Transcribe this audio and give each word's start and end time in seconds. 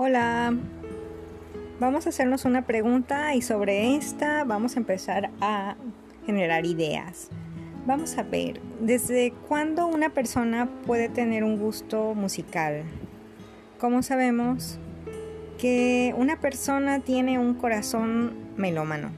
Hola, 0.00 0.56
vamos 1.80 2.06
a 2.06 2.10
hacernos 2.10 2.44
una 2.44 2.64
pregunta 2.66 3.34
y 3.34 3.42
sobre 3.42 3.96
esta 3.96 4.44
vamos 4.44 4.76
a 4.76 4.78
empezar 4.78 5.30
a 5.40 5.74
generar 6.24 6.66
ideas. 6.66 7.30
Vamos 7.84 8.16
a 8.16 8.22
ver, 8.22 8.60
¿desde 8.78 9.32
cuándo 9.48 9.88
una 9.88 10.10
persona 10.10 10.68
puede 10.86 11.08
tener 11.08 11.42
un 11.42 11.58
gusto 11.58 12.14
musical? 12.14 12.84
¿Cómo 13.80 14.04
sabemos 14.04 14.78
que 15.58 16.14
una 16.16 16.38
persona 16.38 17.00
tiene 17.00 17.40
un 17.40 17.54
corazón 17.54 18.34
melómano? 18.56 19.10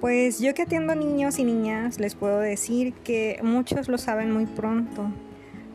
Pues 0.00 0.38
yo 0.38 0.54
que 0.54 0.62
atiendo 0.62 0.94
niños 0.94 1.40
y 1.40 1.44
niñas 1.44 1.98
les 1.98 2.14
puedo 2.14 2.38
decir 2.38 2.92
que 3.02 3.40
muchos 3.42 3.88
lo 3.88 3.98
saben 3.98 4.30
muy 4.30 4.46
pronto. 4.46 5.10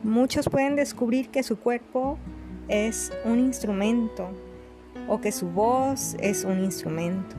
Muchos 0.02 0.48
pueden 0.48 0.74
descubrir 0.74 1.28
que 1.28 1.42
su 1.42 1.58
cuerpo 1.58 2.18
es 2.68 3.12
un 3.24 3.38
instrumento 3.38 4.30
o 5.08 5.20
que 5.20 5.32
su 5.32 5.48
voz 5.48 6.16
es 6.20 6.44
un 6.44 6.64
instrumento. 6.64 7.36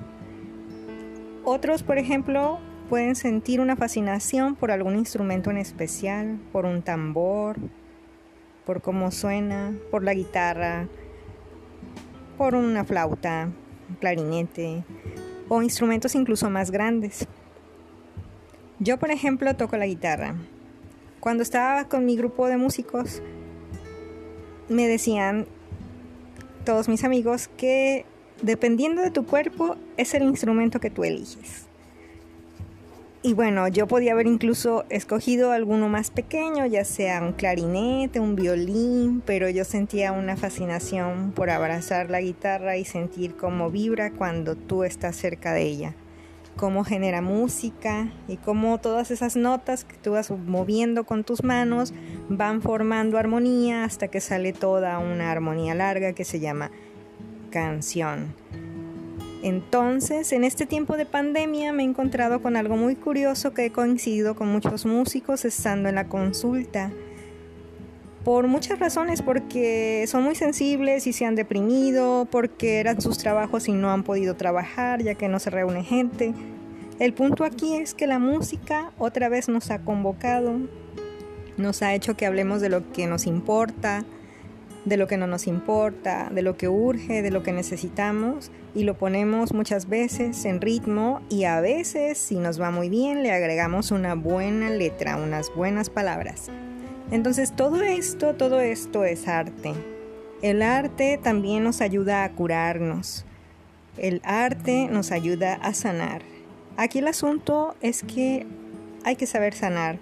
Otros, 1.44 1.84
por 1.84 1.98
ejemplo, 1.98 2.60
pueden 2.90 3.16
sentir 3.16 3.60
una 3.60 3.76
fascinación 3.76 4.56
por 4.56 4.72
algún 4.72 4.96
instrumento 4.96 5.52
en 5.52 5.58
especial, 5.58 6.40
por 6.52 6.66
un 6.66 6.82
tambor, 6.82 7.58
por 8.66 8.82
cómo 8.82 9.12
suena, 9.12 9.74
por 9.92 10.04
la 10.04 10.14
guitarra, 10.14 10.88
por 12.38 12.56
una 12.56 12.84
flauta, 12.84 13.50
un 13.90 13.96
clarinete 13.96 14.84
o 15.50 15.62
instrumentos 15.62 16.16
incluso 16.16 16.50
más 16.50 16.72
grandes. 16.72 17.28
Yo, 18.80 18.98
por 19.00 19.12
ejemplo, 19.12 19.56
toco 19.56 19.78
la 19.78 19.88
guitarra. 19.88 20.36
Cuando 21.20 21.44
estaba 21.44 21.86
con 21.86 22.06
mi 22.06 22.16
grupo 22.16 22.48
de 22.48 22.58
músicos, 22.58 23.22
me 24.70 24.88
decían 24.88 25.46
todos 26.66 26.90
mis 26.90 27.04
amigos 27.04 27.50
que 27.58 28.06
dependiendo 28.42 29.02
de 29.02 29.12
tu 29.12 29.26
cuerpo 29.26 29.78
es 29.98 30.14
el 30.14 30.24
instrumento 30.24 30.80
que 30.80 30.90
tú 30.90 31.04
eliges. 31.04 31.66
Y 33.24 33.34
bueno, 33.34 33.68
yo 33.68 33.88
podía 33.88 34.14
haber 34.14 34.28
incluso 34.28 34.86
escogido 34.90 35.52
alguno 35.52 35.90
más 35.90 36.12
pequeño, 36.12 36.66
ya 36.66 36.86
sea 36.86 37.22
un 37.22 37.34
clarinete, 37.34 38.20
un 38.20 38.36
violín, 38.36 39.22
pero 39.26 39.50
yo 39.50 39.66
sentía 39.66 40.12
una 40.12 40.38
fascinación 40.38 41.32
por 41.32 41.50
abrazar 41.50 42.10
la 42.10 42.22
guitarra 42.22 42.78
y 42.78 42.86
sentir 42.86 43.36
cómo 43.36 43.72
vibra 43.72 44.12
cuando 44.12 44.56
tú 44.56 44.84
estás 44.84 45.16
cerca 45.16 45.54
de 45.54 45.64
ella 45.64 45.96
cómo 46.58 46.84
genera 46.84 47.22
música 47.22 48.10
y 48.28 48.38
cómo 48.38 48.80
todas 48.80 49.12
esas 49.12 49.36
notas 49.36 49.86
que 49.86 49.96
tú 49.96 50.12
vas 50.12 50.32
moviendo 50.32 51.06
con 51.06 51.24
tus 51.24 51.44
manos 51.44 51.94
van 52.28 52.62
formando 52.62 53.18
armonía 53.18 53.84
hasta 53.84 54.10
que 54.10 54.20
sale 54.20 54.52
toda 54.52 55.00
una 55.00 55.32
armonía 55.32 55.76
larga 55.76 56.14
que 56.14 56.26
se 56.26 56.40
llama 56.40 56.72
canción. 57.52 58.34
Entonces, 59.44 60.34
en 60.34 60.44
este 60.44 60.66
tiempo 60.66 60.98
de 60.98 61.06
pandemia 61.06 61.72
me 61.72 61.84
he 61.84 61.86
encontrado 61.86 62.42
con 62.42 62.58
algo 62.58 62.76
muy 62.76 62.96
curioso 62.96 63.54
que 63.54 63.66
he 63.66 63.72
coincidido 63.72 64.36
con 64.36 64.48
muchos 64.48 64.86
músicos 64.86 65.46
estando 65.46 65.90
en 65.90 65.96
la 65.96 66.10
consulta. 66.10 66.92
Por 68.28 68.48
muchas 68.48 68.78
razones, 68.78 69.22
porque 69.22 70.04
son 70.06 70.26
muy 70.26 70.36
sensibles 70.36 71.08
y 71.08 71.14
se 71.14 71.24
han 71.24 71.36
deprimido, 71.36 72.28
porque 72.30 72.82
eran 72.82 73.00
sus 73.00 73.18
trabajos 73.18 73.70
y 73.70 73.72
no 73.72 73.90
han 73.90 74.04
podido 74.04 74.36
trabajar 74.36 75.02
ya 75.02 75.16
que 75.16 75.30
no 75.30 75.40
se 75.40 75.50
reúne 75.50 75.86
gente. 75.86 76.34
El 77.00 77.14
punto 77.14 77.46
aquí 77.46 77.78
es 77.78 77.94
que 77.94 78.06
la 78.06 78.20
música 78.20 78.92
otra 78.98 79.30
vez 79.30 79.48
nos 79.48 79.72
ha 79.72 79.80
convocado, 79.80 80.60
nos 81.56 81.82
ha 81.82 81.96
hecho 81.96 82.18
que 82.18 82.26
hablemos 82.26 82.60
de 82.60 82.68
lo 82.68 82.92
que 82.92 83.08
nos 83.08 83.28
importa, 83.28 84.04
de 84.84 84.98
lo 84.98 85.08
que 85.08 85.16
no 85.16 85.28
nos 85.28 85.48
importa, 85.48 86.30
de 86.30 86.42
lo 86.42 86.58
que 86.58 86.68
urge, 86.68 87.22
de 87.22 87.32
lo 87.32 87.44
que 87.44 87.54
necesitamos 87.54 88.52
y 88.76 88.84
lo 88.84 88.98
ponemos 88.98 89.54
muchas 89.54 89.88
veces 89.88 90.44
en 90.44 90.60
ritmo 90.60 91.22
y 91.30 91.46
a 91.46 91.62
veces, 91.62 92.18
si 92.18 92.36
nos 92.36 92.60
va 92.60 92.72
muy 92.72 92.90
bien, 92.90 93.24
le 93.24 93.32
agregamos 93.32 93.92
una 93.92 94.16
buena 94.16 94.70
letra, 94.70 95.16
unas 95.16 95.50
buenas 95.56 95.90
palabras. 95.90 96.52
Entonces 97.12 97.56
todo 97.56 97.82
esto, 97.82 98.36
todo 98.36 98.60
esto 98.60 99.06
es 99.06 99.28
arte. 99.28 99.74
El 100.42 100.62
arte 100.62 101.20
también 101.22 101.64
nos 101.64 101.82
ayuda 101.82 102.24
a 102.24 102.32
curarnos. 102.32 103.26
El 103.98 104.22
arte 104.24 104.88
nos 104.92 105.12
ayuda 105.12 105.56
a 105.56 105.74
sanar. 105.74 106.22
Aquí 106.76 107.00
el 107.00 107.08
asunto 107.08 107.76
es 107.82 108.04
que 108.04 108.46
hay 109.04 109.16
que 109.16 109.26
saber 109.26 109.54
sanar, 109.54 110.00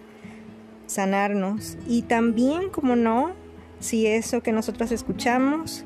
sanarnos 0.88 1.78
y 1.88 2.02
también, 2.02 2.70
como 2.70 2.96
no, 2.96 3.34
si 3.80 4.08
eso 4.08 4.42
que 4.42 4.52
nosotros 4.52 4.92
escuchamos 4.92 5.86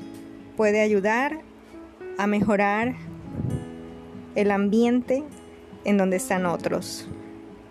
puede 0.56 0.80
ayudar 0.80 1.40
a 2.18 2.26
mejorar 2.26 2.96
el 4.34 4.50
ambiente 4.50 5.22
en 5.84 5.96
donde 5.96 6.16
están 6.16 6.46
otros, 6.46 7.08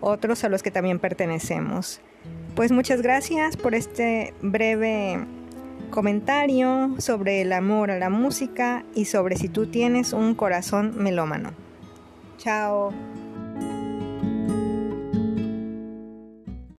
otros 0.00 0.44
a 0.44 0.48
los 0.48 0.62
que 0.62 0.70
también 0.70 0.98
pertenecemos. 0.98 2.00
Pues 2.54 2.72
muchas 2.72 3.00
gracias 3.02 3.56
por 3.56 3.74
este 3.74 4.34
breve 4.42 5.24
comentario 5.90 6.94
sobre 6.98 7.42
el 7.42 7.52
amor 7.52 7.90
a 7.90 7.98
la 7.98 8.10
música 8.10 8.84
y 8.94 9.06
sobre 9.06 9.36
si 9.36 9.48
tú 9.48 9.66
tienes 9.66 10.12
un 10.12 10.34
corazón 10.34 10.94
melómano. 10.96 11.52
Chao. 12.38 12.92